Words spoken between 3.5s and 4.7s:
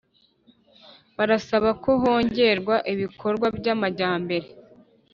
by’ amajyambere